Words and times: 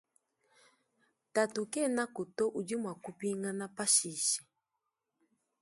Tatu 1.33 1.61
kenaku 1.73 2.23
to 2.37 2.45
udi 2.59 2.75
muakupingana 2.81 3.65
pashishe. 3.75 4.39